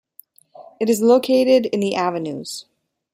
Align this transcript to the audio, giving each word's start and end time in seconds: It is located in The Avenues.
It 0.79 0.89
is 0.89 0.99
located 0.99 1.67
in 1.67 1.79
The 1.79 1.93
Avenues. 1.93 2.65